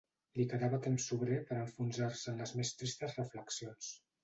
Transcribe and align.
Li 0.37 0.45
quedava 0.53 0.79
temps 0.85 1.05
sobrer 1.11 1.37
per 1.51 1.59
a 1.59 1.61
enfonsar-se 1.65 2.33
en 2.33 2.41
les 2.45 2.55
més 2.63 2.75
tristes 2.81 3.17
reflexions 3.23 3.95